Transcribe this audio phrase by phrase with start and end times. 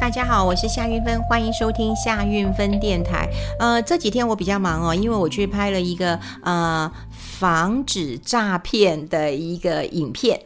[0.00, 3.28] 大家好，我是夏韵芬，欢迎收听夏韵芬电台。
[3.58, 10.40] 呃，这几天我比较忙哦，因为我去拍了一个呃防止诈骗的一个影片，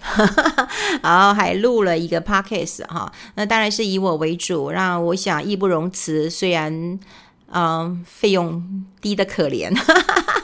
[1.02, 6.30] 然后还录了一个 podcast 哈、那当然是以我为主，让我想义不容辞。
[6.30, 6.98] 虽然
[7.54, 9.70] 嗯、费用低得可怜，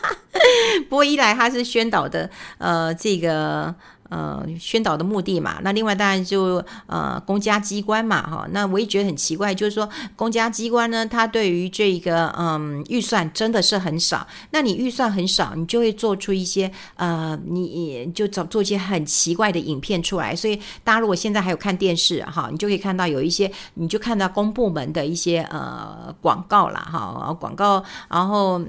[0.91, 3.75] 不过一来它是宣导的呃这个。
[4.09, 28.61] 呃，宣导的目的嘛，那另外当然就呃，公家机关嘛，哈，那我也觉得很奇怪，就是说公家机关呢，它对于这个嗯预算真的是很少，那你预算很少，你就会做出一些呃，你就找做一些很奇怪的影片出来，所以大家如果现在还有看电视哈，你就可以看到有一些，你就看到公部门的一些呃广告啦，哈，广告，然后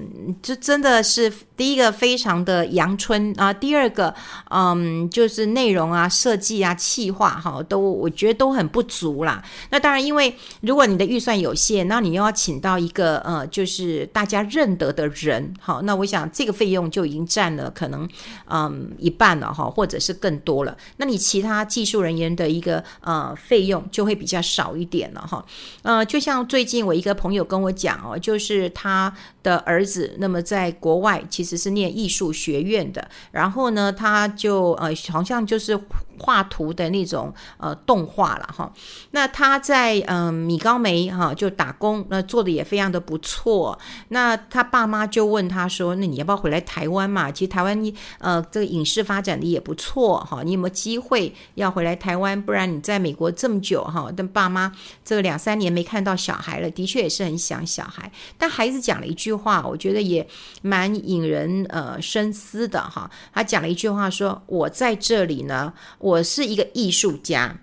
[0.42, 4.14] 这真的是第一个非常的阳春啊，第二个
[4.50, 5.30] 嗯就。
[5.30, 9.40] 是内容啊、设计啊、企划哈，都我觉得都很不足啦。
[9.70, 18.08] 那当然，因为如果你的预算有限，那你又要请到一个呃，就是大家认得的人，好，那我想这个费用就已经占了可能
[18.48, 20.76] 嗯一半了哈，或者是更多了。
[20.96, 25.44] 那你其他技术人员的一个呃费用就会比较少一点了哈。
[25.82, 29.14] 呃，就像最近我一个朋友跟我讲哦，就是他
[29.44, 34.90] 的儿子那么在国外其实是念艺术学院的，然后呢，他就呃。
[35.10, 35.78] 好像就是
[36.20, 38.70] 画图的那种呃动画了哈，
[39.12, 43.78] 那他在嗯、米高梅哈就打工，那做的也非常的不错。
[44.08, 47.30] 那他爸妈就问他说：“那你要不要回来台湾嘛？
[47.30, 52.40] 其实台湾呃这个影视发展的也不错哈，你有没有机会要回来台湾？
[52.40, 54.70] 不然你在美国这么久哈，但爸妈
[55.04, 58.10] 这两三年没看到小孩了，的确也是很想小孩。
[58.38, 60.26] 但孩子讲了一句话，我觉得也
[60.62, 63.10] 蛮引人呃深思的哈。
[63.32, 64.90] 他讲了一句话说：我在。
[65.00, 67.60] 这里呢，我我是一个艺术家，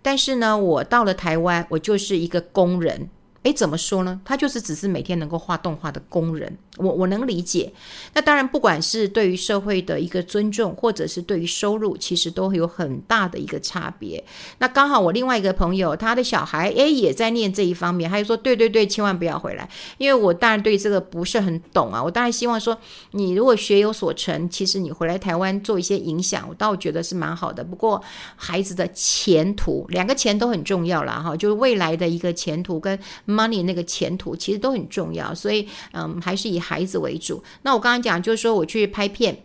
[0.00, 3.08] 但是呢，我到了台湾，我就是一个工人。
[3.42, 4.20] 诶，怎么说呢？
[4.22, 6.58] 他就是只是每天能够画动画的工人。
[6.76, 7.72] 我我能理解，
[8.14, 14.22] 那当然，不管是对于社会的一个尊重，或者是对于收入，其实都有很大的一个差别。
[14.58, 19.68] 那刚好我另外一个朋友，他的小孩诶也在念这一方面，他就说：对对对，千万不要回来。
[19.98, 22.76] 因为我当然对这个不是很懂啊，我当然希望说，
[23.12, 27.62] 你如果学有所成，其实你回来台湾做一些影响，我倒觉得是蛮好的。
[27.62, 28.02] 不过
[28.36, 31.20] 孩子的前途，两个钱都很重要啦。
[31.20, 32.98] 哈，就是未来的一个前途跟
[33.30, 35.34] money 那个前途，其实都很重要。
[35.34, 36.60] 所以嗯，还是以。
[36.60, 39.36] 孩子为主，那我刚刚讲就是说我去拍片。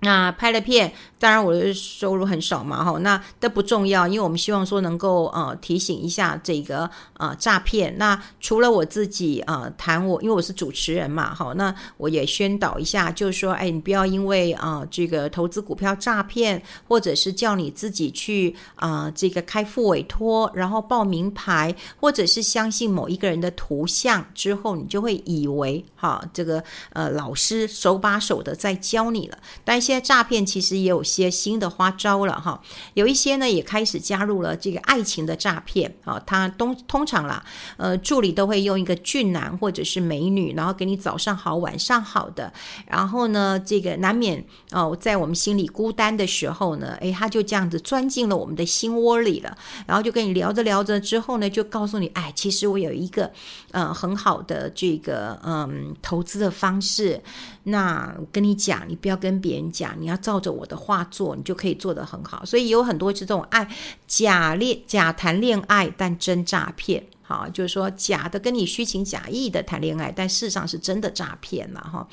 [0.00, 7.98] 那拍了片，当然我的收入很少嘛，哈，那都不重要，因为我们希望说能够呃提醒一下这个呃诈骗。
[7.98, 32.60] 那除了我自己呃谈我，因为我是主持人嘛，哈，那我也宣导一下，就是说，哎，你不要因为啊、呃、这个投资股票诈骗，或者是叫你自己去啊、这个开副委托，然后报名牌，或者是相信某一个人的图像之后，你就会以为哈这个呃老师手把手的在教你了，但现在诈骗其实也有些新的花招了哈，
[32.92, 37.42] 有一些呢也开始加入了这个爱情的诈骗啊，他通通常啦，
[37.78, 42.52] 呃助理都会用一个俊男或者是美女，然后给你早上好晚上好的，
[42.86, 49.56] 然后呢这个难免哦在我们心里孤单的时候呢，诶他就这样子钻进了我们的心窝里了，
[49.86, 53.32] 然后就跟你聊着聊着之后呢，就告诉你，哎其实我有一个
[53.70, 57.22] 呃很好的这个嗯投资的方式，
[57.70, 59.94] 那我跟你讲，你不要跟别人讲。
[59.98, 62.44] 你要照着我的话做，你就可以做得很好。
[62.44, 63.68] 所以有很多这种爱
[64.06, 67.04] 假恋、假谈恋爱，但真诈骗。
[67.28, 72.08] 好，就是说假的跟你虚情假意的谈恋爱，但事实上是真的诈骗了哈。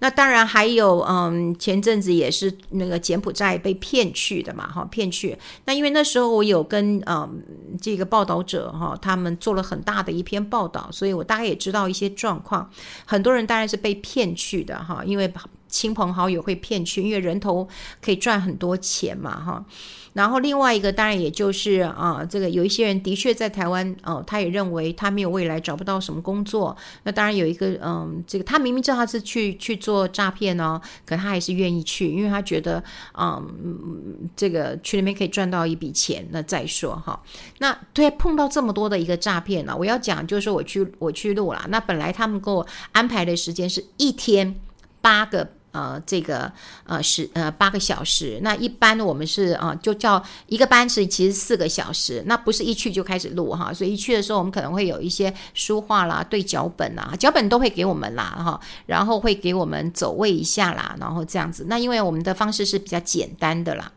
[0.00, 5.38] 那当然还有，嗯，前阵子也是那个柬埔寨被骗去的嘛，哈，骗去。
[5.66, 7.40] 那因为那时候我有跟嗯
[7.80, 12.68] 这个报道者哈，他们做了很大的一篇报道，所以我大概也知道一些状况。
[13.06, 15.32] 很多人当然是被骗去的哈，因为。
[15.70, 17.68] 亲朋好友会骗去，因为人头
[18.02, 19.64] 可以赚很多钱嘛，哈。
[20.12, 26.76] 然后另外一个当然也就是啊，这个有一些人的确在台湾哦，他也认为他没有未来，找不到什么工作。
[27.04, 32.82] 那当然有一个嗯，这个他明明知道他是去去做诈骗哦，可他还是愿意去，因为他觉得
[33.16, 36.26] 嗯，这个去那边可以赚到一笔钱。
[36.32, 37.22] 那再说哈，
[37.58, 41.64] 那对碰到这么多的一个诈骗呢，我要讲就是说我去我去录了。
[41.68, 44.56] 那本来他们给我安排的时间是一天
[45.00, 45.48] 八个。
[45.72, 46.50] 呃，这个
[46.84, 63.92] 呃十呃八个小时，那一般我们是啊、就叫一个班是其实四个小时，那不是一去就开始录哈，所以一去的时候我们可能会有一些书画啦、对脚本啦，脚本都会给我们啦哈，然后会给我们走位一下啦，然后这样子，那因为我们的方式是比较简单的啦。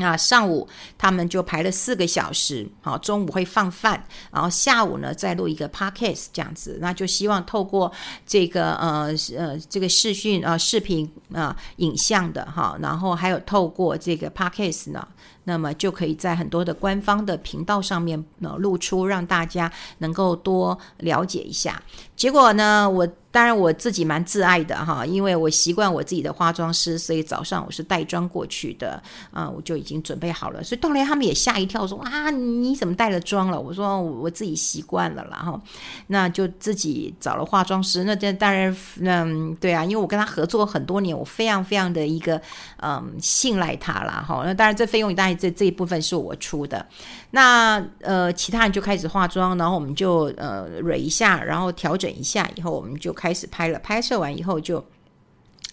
[0.00, 0.66] 那上午
[0.98, 4.02] 他们就排了四个小时，好，中午会放饭，
[4.32, 7.92] 然后下午呢再录一个 podcast 这样子，那就希望透过
[8.26, 15.06] 这个呃呃这个视讯啊、视频啊、影像的哈，然后还有透过这个 podcast 呢。
[15.44, 21.82] 那么就可以在很多的官方的频道上面呢露出，让大家能够多了解一下。
[22.14, 30.62] 结果呢，我当然我自己蛮自爱的哈，因为我习惯我自己的化妆师，所以早上我是带妆过去的啊，我就已经准备好了。
[30.62, 33.60] 所以后来他们也吓一跳，说啊，你怎么带了妆了？
[33.60, 35.60] 我说我自己习惯了啦哈，
[36.06, 38.04] 那就自己找了化妆师。
[38.04, 42.40] 那这当然，嗯，对啊，因为我跟他合作很多年，我非常非常的一个
[42.82, 44.42] 嗯信赖他了哈。
[44.44, 45.30] 那当然这费用当然。
[45.40, 46.84] 这这一部分是我出的，
[47.30, 53.78] 那呃，其他人就开始化妆，然后我们就呃蕊一下，然后调整一下，以后我们就开始拍了。
[53.80, 54.82] 拍摄完以后就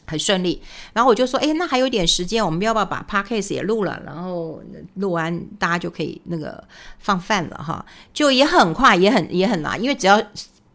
[0.06, 0.62] 很顺利，
[0.94, 4.02] 然后我就说，哎，那还有点时间，我们要不要把 podcast 也录了？
[4.06, 4.62] 然后
[4.96, 6.62] 录完大家就可以那个
[7.00, 10.22] 放饭了哈，就也很快，也很也很难，因为只要。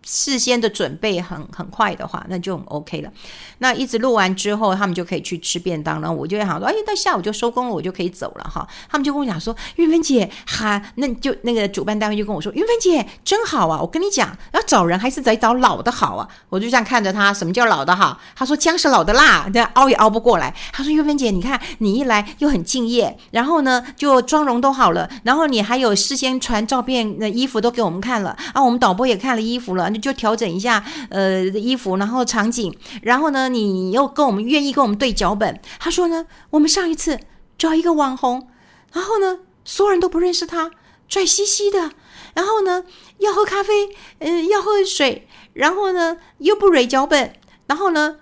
[0.05, 3.11] 事先的准备很很快的话，那就很 OK 了。
[3.59, 6.13] 那一直录完之后，他们就可以去吃便当了。
[6.13, 8.67] 我就想说，哎，到下午就收工了，我就可以走了哈。
[8.91, 13.81] 他们就跟我讲说，韵芬姐，哈，那就那个主办单位就跟我说，韵芬姐真好啊。
[13.81, 16.29] 我跟你讲，要找人还是得找老的好啊。
[16.49, 18.19] 我就这样看着他，什么叫老的好？
[18.35, 20.53] 他说姜是老的辣，这熬也熬不过来。
[20.73, 29.92] 他说韵芬姐，你看你一来又很敬业，然后呢就妆容都好了，然后你还有事先传照片，那衣服都给我们看了啊，我们导播也看了衣服了。
[29.99, 35.61] 就调整一下，呃，衣服，然后场景，然后呢，你又跟我们愿意跟我们对脚本。
[35.79, 37.19] 他说呢，我们上一次
[37.59, 38.49] 找一个网红，
[38.93, 40.71] 然后呢，所有人都不认识他，
[41.09, 41.91] 拽兮兮的，
[42.35, 42.85] 然后呢，
[43.19, 47.35] 要喝咖啡，嗯、要喝水，然后呢，又不蕊脚本，
[47.67, 48.17] 然后呢，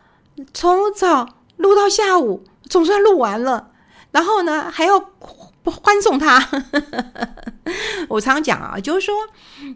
[0.53, 1.27] 从早
[1.57, 3.71] 录到下午，总算录完了，
[4.11, 5.11] 然后呢，还要。
[5.71, 6.47] 欢送他，
[8.09, 9.15] 我常讲啊，就是说，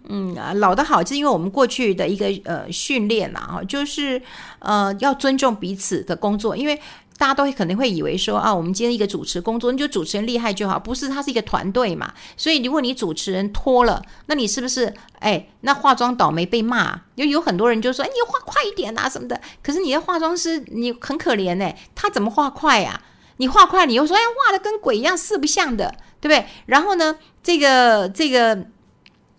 [0.08, 4.20] 嗯，老的好，是因为我们过去的一个呃训练嘛，哈，就是
[4.58, 6.80] 呃要尊重彼此的工作，因为
[7.16, 17.00] 大家都会可能会以为说啊，我们今天一个主持工作，你就主持人厉害就好，不是，他是一个团队嘛，所以如果你主持人拖了，那你是不是哎，那化妆倒霉被骂？
[17.14, 23.00] 有有很多人就说，哎，你化快一点啊什么的，可是你的化妆师你很可怜哎，他怎么化快呀？
[23.38, 26.46] 你画快，你又说哎，画的跟鬼一样，四不像的，对不对？
[26.66, 28.66] 然后呢，这个这个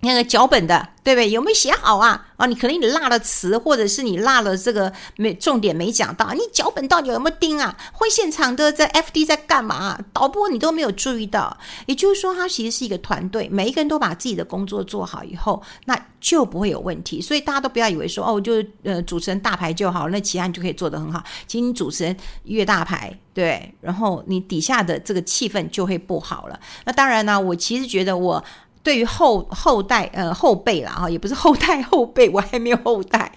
[0.06, 0.90] 那个脚本的。
[1.06, 1.30] 对不对？
[1.30, 2.26] 有没有写好啊？
[2.36, 6.34] 啊，你可能你落了词，或者是你落了这个没重点没讲到。
[6.34, 7.78] 你脚本到底有没有盯啊？
[7.94, 10.00] 会现场的在 FD 在干嘛？
[10.12, 11.56] 导播你都没有注意到。
[11.86, 17.22] 也就是说，他其实是一个团队，每一个人都把自己的工作做好以后，那就不会有问题。
[17.22, 21.24] 所以大家都不要以为说哦，就呃主持人大牌就好，那其他你就可以做得很好。
[21.46, 26.60] 其实你主持人越大牌，对，然后你底下的这个气氛就会不好了。
[26.84, 28.44] 那当然呢，我其实觉得我。
[28.86, 33.32] 对于后后代呃后辈啦哈，也不是后代 后辈，我还没有后代。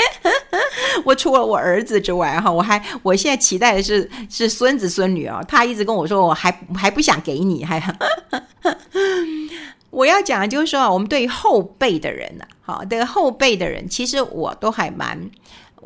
[1.07, 5.43] 我除了我儿子之外哈，我还我现在期待的是是孙子孙女啊。
[5.49, 7.83] 他一直跟我说，我还还不想给你，还
[9.89, 15.31] 我要讲的就是说，我们对于后辈的人呢，好，对后辈的人，其实我都还蛮。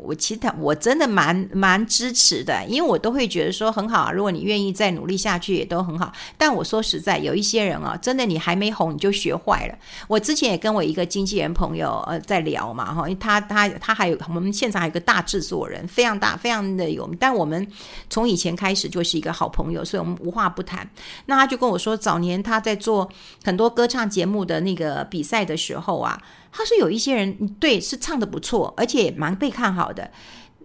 [0.03, 4.11] 我其实我真的蛮蛮支持的，因为我都会觉得说很好啊。
[4.11, 6.11] 如果你愿意再努力下去，也都很好。
[6.37, 9.75] 但我说实在，有一些人啊，真的你还没红你就学坏了。
[10.07, 17.09] 我之前也跟我一个经纪人朋友呃在聊嘛哈，他他他还有我们现场还有个大制作人，非常大非常的有。
[17.19, 17.65] 但我们
[18.09, 20.89] 从以前开始就是一个好朋友，所以我们无话不谈。
[21.27, 23.09] 那他就跟我说，早年他在做
[23.43, 26.21] 很多歌唱节目的那个比赛的时候啊。
[26.55, 30.11] 他说有一些人对是唱的不错，而且蛮被看好的，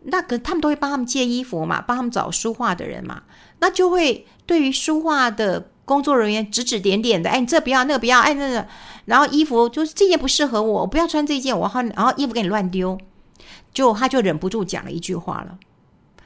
[0.05, 3.23] 那个他们都会帮他们借衣服嘛，帮他们找书画的人嘛，
[3.61, 8.69] 那就会对于书画的工作人员指指点点的，哎，你这不要，那个不要，哎，那个，
[9.07, 12.99] 然后衣服就是这件不适合我，我不要穿这件，我好，然后衣服给你乱丢，
[13.73, 15.59] 就他就忍不住讲了一句话了，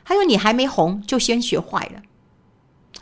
[0.04, 2.02] 他说你还没红就先学坏了，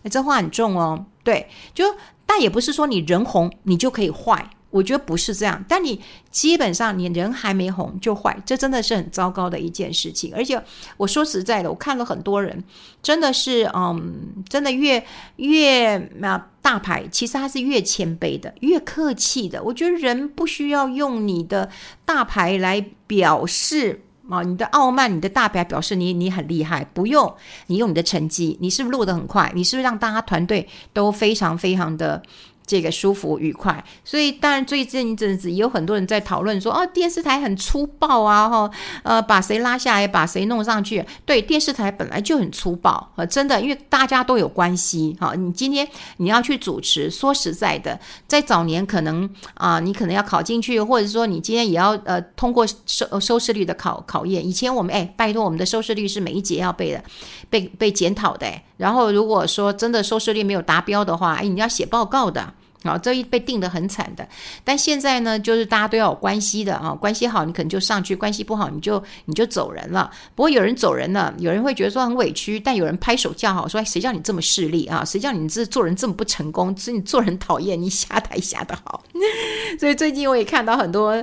[0.03, 1.87] 哎，这话很重哦，对，就
[2.27, 4.51] 但也不是说你人红你就可以坏。
[4.71, 6.01] 我觉得不是这样，但你
[6.31, 10.33] 基本上你人还没红就坏，这真的是很糟糕的一件事情。
[10.35, 10.63] 而且
[10.97, 12.63] 我说实在的，我看了很多人，
[13.03, 15.05] 真的是，嗯，真的越
[15.37, 19.61] 越啊大牌，其实他是越谦卑的，越客气的。
[19.63, 21.69] 我觉得人不需要用你的
[22.05, 27.35] 大牌来表示啊，你的傲慢，你的大牌表示你你很厉害，不用
[27.67, 29.51] 你用你的成绩，你是不是录得很快？
[29.57, 32.23] 你是不是让大家团队都非常非常的。
[32.71, 38.71] 这个舒服愉快，所以当然最近一阵子也有很多人在讨论说，哦，电视台很粗暴啊，哈，
[39.03, 41.05] 呃，把谁拉下来，把谁弄上去。
[41.27, 45.35] 对，电视台本来就很粗暴，呃，真的，因为大家都有关系，哈。
[45.35, 45.85] 你今天
[46.19, 47.99] 你要去主持，说实在的，
[48.29, 54.47] 在早年可能啊，你可能要考进去，或者说你今天也要呃通过收收视率的考考验。
[54.47, 57.03] 以前我们哎，拜托，我们的收视率是每一节要背的，
[57.51, 58.47] 被被检讨的。
[58.77, 62.55] 然后如果说真的收视率没有达标的话，哎，你要写报告的。
[62.83, 64.27] 好，这一被定得很惨的，
[64.65, 70.11] 但现在呢，就是大家都要有关系的啊，关系好你可能就上去，关系不好你就你就走人了。
[70.35, 75.05] 不过有人走人了，有人会觉得说很委屈，但有人拍手叫好，说谁叫你这么势利啊？
[75.05, 76.75] 谁叫你这做人这么不成功？
[76.75, 79.05] 所以你做人讨厌，你下台下得好。
[79.79, 81.23] 所以最近我也看到很多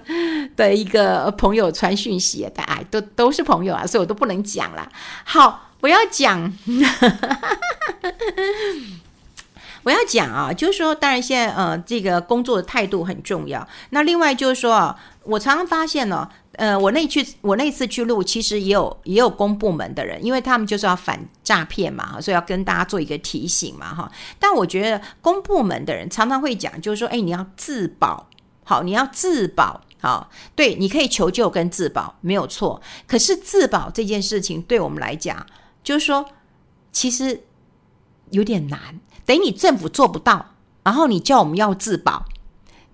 [0.56, 4.88] 的一个朋友传讯息，哎，都都是朋友啊，所以我都不能讲了。
[5.24, 6.54] 好，不要讲。
[9.88, 13.66] 我要讲啊，就是说，当然现在呃，这个工作的态度很重要。
[13.92, 24.12] 那另外就是说，我常常发现呢，呃，我那去我那次去录，其实也有也有公部门的人，因为他们就是要反诈骗嘛，所以要跟大家做一个提醒嘛，哈。
[24.38, 28.28] 但我觉得公部门的人常常会讲，就是说，哎，你要自保，
[28.66, 32.82] 好，你要自保，好，对，你可以求救跟自保没有错。
[33.08, 35.46] 可是自保这件事情对我们来讲，
[35.82, 36.26] 就是说，
[36.92, 37.44] 其实
[38.32, 38.80] 有点难。
[39.26, 40.54] 等于你政府做不到，
[40.84, 42.26] 然后你叫我们要自保，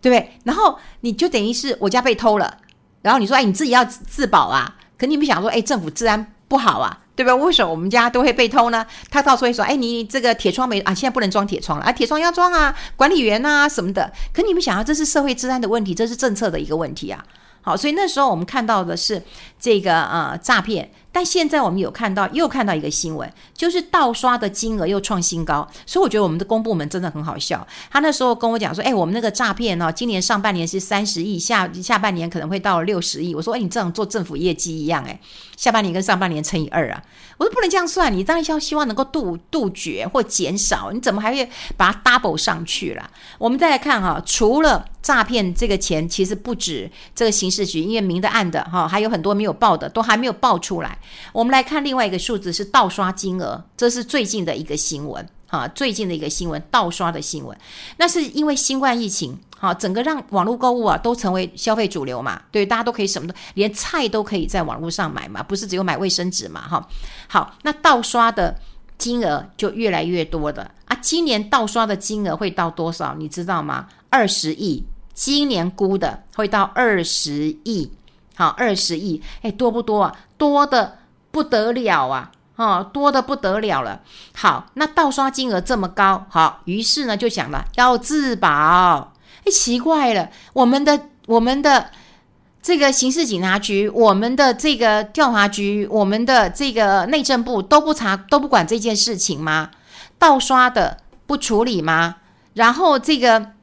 [0.02, 0.40] 对不对？
[0.44, 2.58] 然后你就等于是我家被偷了，
[3.04, 4.76] 然后你说哎，你自己要自保啊？
[4.98, 7.46] 可你们想说哎，政府治安不好啊，对不对？
[7.46, 8.86] 为什么我们家都会被偷呢？
[9.12, 10.94] 他到时候会说哎，你这个铁窗没啊？
[10.94, 14.12] 现在不能装铁窗了啊，铁窗要装啊，管理员啊什么的。
[14.34, 17.24] 可你们想要这是社会治安的问题，这是政策的一个问题啊。
[17.62, 19.22] 好，所以那时候我们看到的是
[19.60, 20.92] 这个呃诈骗。
[21.14, 27.66] 但现在我们有看到，又看到一个新闻，就是盗刷的金额又创新高，所以我觉得我们的公部门真的很好笑。
[27.92, 35.20] 他那时候跟我讲说：“哎，我们那个诈骗呢，今年上半年是三十亿，下下半年可能会到六十亿。”我说：“哎，你这样做政府业绩一样，哎，
[35.56, 37.02] 下半年跟上半年乘以二啊。”
[37.38, 50.98] 我说：“不能这样算，你当然要希望能够杜杜绝或减少，你怎么还会把它 double 上去了？”我们再来看哈，除了诈骗这个钱，其实不止这个刑事局，因为明的暗的哈，还有很多没有报的，都还没有报出来。
[51.34, 57.56] 我们来看另外一个数字是盗刷金额，这是最近的一个新闻啊，最近的一个新闻，盗刷的新闻。
[57.98, 66.88] 那是因为新冠疫情，哈，整个让网络购物啊都成为消费主流嘛，对，大家都可以什么都，连菜都可以在网络上买嘛，不是只有买卫生纸嘛，哈。
[67.28, 68.58] 好，那盗刷的
[68.98, 73.14] 金额就越来越多的啊，今年盗刷的金额会到多少？
[73.16, 73.90] 你知道吗？
[74.10, 77.92] 二十亿，今年估的会到二十亿，
[78.36, 80.16] 好，二十亿，哎，多不多啊？
[80.38, 81.00] 多的。
[81.34, 82.30] 不得了啊！
[82.58, 84.02] 哦，多的不得了了。
[84.36, 89.14] 好，那盗刷金额这么高，好，于是呢就想了要自保。
[89.44, 91.90] 哎，奇怪了，我们的我们的
[92.62, 99.72] 这个刑事警察局，我们的这个调查局，我们的这个内政部都不查都不管这件事情吗？
[100.20, 102.18] 盗刷的不处理吗？
[102.54, 103.54] 然后这个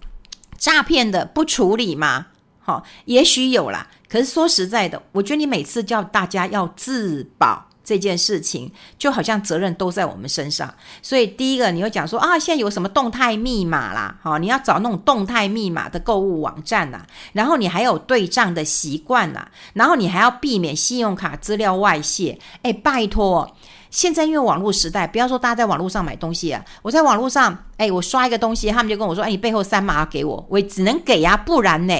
[0.60, 2.26] 诈骗的不处理吗？
[2.60, 3.88] 好，也许有啦。
[4.08, 10.72] 可是说实在的，我觉得你每次叫大家要自保这件事情，就好像责任都在我们身上。
[11.00, 14.16] 所以第一个，你会讲说啊，现在有什么动态密码啦？
[14.22, 17.00] 好，你要找那种动态密码的购物网站呐，
[17.32, 22.38] 然后你还有对账的习惯呐，然后你还要避免信用卡资料外泄。
[22.62, 23.56] 哎，拜托，
[23.90, 31.94] 现在因为网络时代，不要说大家在网络上买东西啊，我在网络上，哎，我刷一个东西，他们就跟我说，哎，你背后三码给我，我只能给呀，不然呢？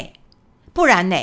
[0.72, 1.16] 不然呢？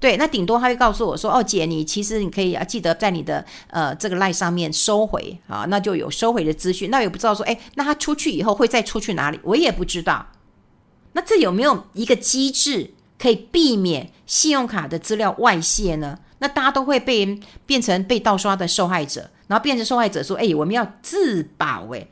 [0.00, 6.90] 对，那顶多他会告诉我说：“哦，姐，你其实你可以啊，记得在你的呃这个 LINE 上面收回啊，那就有收回的资讯。
[6.90, 9.40] 那也不知道说，哎，那他出去以后会再出去哪里？
[9.42, 10.26] 我也不知道。
[11.12, 16.18] 那这有没有一个机制可以避免信用卡的资料外泄呢？
[16.38, 22.06] 那大家都会被变成被盗刷的受害者，然后变成受害者说：哎，我们要自保，哎。”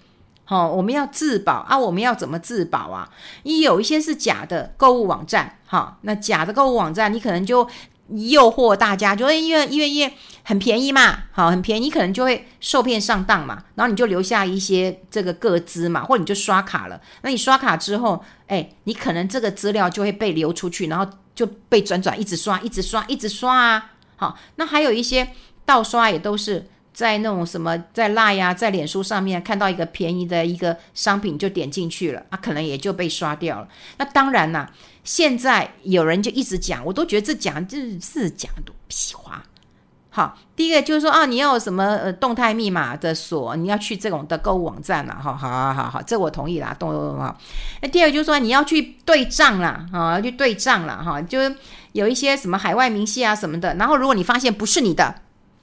[0.45, 1.79] 好、我们要自保啊！
[1.79, 3.09] 我们要怎么自保啊？
[3.45, 7.67] 你有一些是假的购物网站，哈、那假的购物网站，你可能就
[8.09, 10.13] 诱惑大家，就因为因为因为
[10.43, 17.01] 很便宜嘛，好，很便宜，你可能就会受骗上当嘛，然后你就留下一些这个个资嘛，或者你就刷卡了。
[17.23, 23.92] 那你刷卡之后，哎，你可能这个资料就会被流出去，然后就被转转，一直刷，一直刷，一直刷啊！
[24.23, 25.33] 好，那还有一些
[25.65, 26.69] 盗刷也都是。
[26.95, 33.69] 在那种什么，在辣呀，在脸书上面看到一个便宜的一个商品就点进去了啊，可能也就被刷掉了。
[33.97, 34.71] 那当然啦，
[35.03, 39.43] 现在有人就一直讲，我都觉得这讲这是讲的屁话。
[40.15, 47.35] 好，第一个就是说啊，你要什么呃动态密码的锁，你要去这种的购物网站啦，哈，好好好好，这我同意啦，动动动哈。
[47.81, 51.57] 那第二个就是说你要去对账啦，啊，要去对账啦，哈，就是
[51.93, 55.15] 有一些什么海外明细啊什么的，然后如果你发现不是你的，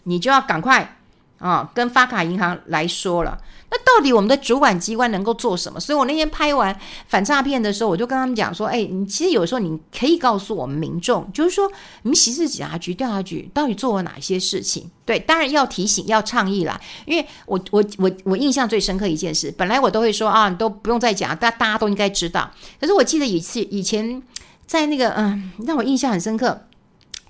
[0.06, 0.98] 你就要赶快
[1.38, 3.38] 啊跟发卡银行来说了。
[3.72, 5.80] 那到底我们的主管机关能够做什么？
[5.80, 6.76] 所以我那天拍完
[7.08, 11.72] 反诈骗的时候，我就跟他们讲说：“哎，你其实有时候你可以告诉我们民众，就是说
[12.02, 14.90] 你们刑事警察局、调查局到底做了哪些事情？
[15.06, 16.82] 对，当然要提醒、要倡议啦。
[17.06, 22.50] 因为我、我、我、我印象最深刻一件事，本来我都会说啊，你都不用再讲，大大家都应该知道。
[22.82, 24.22] 可是我记得一次以前
[24.66, 26.62] 在那个嗯，让我印象很深刻。”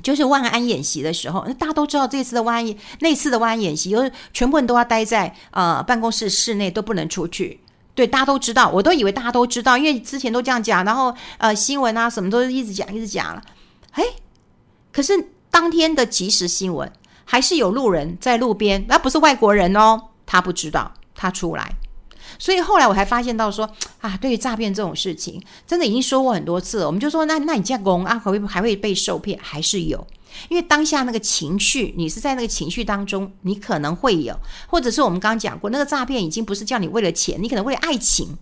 [0.01, 7.59] 就是万安演习的时候，那大家都知道这次的万安那次的万安演习，就是全部人都要待在呃办公室室内，都不能出去。
[7.95, 13.41] 对，大家都知道，我都以为大家都知道，因为之前都这样讲，然后呃新闻啊什么都一直讲一直讲了。
[13.91, 14.03] 哎，
[14.93, 15.13] 可是
[15.51, 16.89] 当天的即时新闻
[17.25, 21.75] 还是有路人在路边，那不是外国人哦，他不知道，他出来。
[22.37, 23.69] 所以后来我还发现到说
[24.01, 26.85] 啊，对于诈骗这种事情，真的已经说过很多次了。
[26.85, 29.39] 我们就说，那那你这样公啊，还会还会被受骗？
[29.41, 30.05] 还是有？
[30.47, 38.37] 因为当下那个情绪，你是在那个情绪当中，你可能会有，或者是我们刚刚讲过，那个诈骗已经不是叫你为了钱，你可能为了爱情，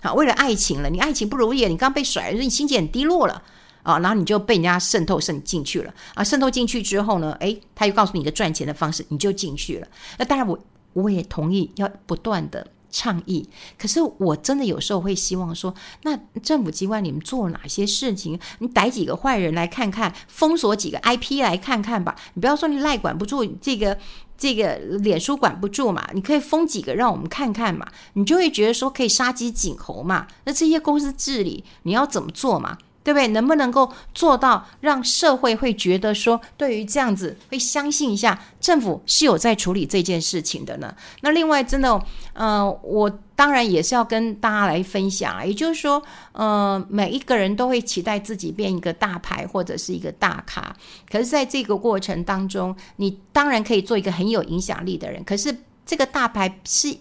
[0.00, 3.42] 好，为了爱情了，你爱情不如意，你刚被甩了，你心情很低落了
[3.82, 9.88] 啊，然后你就被人家渗透渗进去了啊，渗透进去之后呢，诶，他又告诉你一个赚钱的方式，你就进去了。
[10.18, 10.58] 那当然，我
[10.92, 12.66] 我也同意要不断的。
[12.92, 18.38] 倡议，可是我真的有时候会希望说，那政府机关你们做哪些事情？
[18.58, 22.14] 你逮几个坏人来看看，封锁几个 IP 来看看吧。
[22.34, 23.98] 你不要说你赖管不住这个
[24.36, 30.26] 这个脸书管不住嘛，你可以封几个让我们看看嘛，你就会觉得说可以杀鸡儆猴嘛。
[30.44, 32.76] 那这些公司治理你要怎么做嘛？
[33.04, 33.28] 对不对？
[33.28, 40.94] 能不能够做到让社会会觉得说，对于这样子会相信一下政府是有在处理这件事情的呢？
[41.20, 50.74] 那另外，真的，呃，我当然也是要跟大家来分享，也就是说，呃，每一个人都会期待自己变一个大牌或者是一个大咖，
[51.10, 56.96] 可是在这个过程当中，你当然可以做一个很有影响力的人，可是这个大牌是。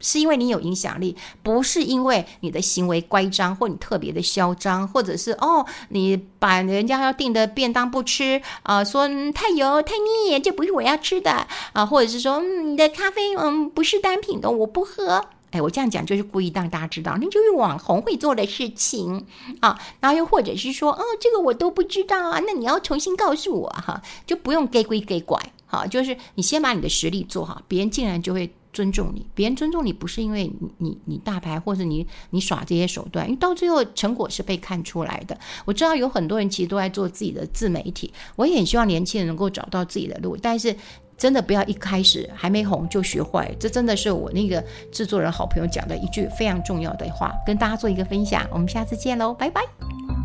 [0.00, 15.26] 是因为你有影响力，不是因为你的行为乖张或你特别的嚣张，或者是哦，你把人家要订的便当不吃啊，说太油太腻，这不是我要吃的啊，或者是说嗯，你的咖啡嗯不是单品的，我不喝。
[15.50, 19.26] 哎，我这样讲就是故意让大家知道，那就是网红会做的事情
[19.60, 19.78] 啊。
[19.98, 28.52] 然后又或者是说，哦，这个我都不知道啊，那你要重新告诉我哈，就不用给鬼给拐哈，就是你先把你的实力做好，别人竟然就会。
[28.72, 35.38] 尊重你，别人尊重你不是因为你你你大牌或者你你耍这些手段，因为到最后成果是被看出来的。
[35.64, 40.74] 我知道有很多人其实都在做自己的自媒体，我也很希望年轻人能够找到自己的路，但是
[41.16, 48.46] 真的不要一开始还没红就学坏，这真的是我那个制作人好朋友讲的一句非常重要的话，跟大家做一个分享。
[48.52, 50.17] 我们下次见喽，拜拜。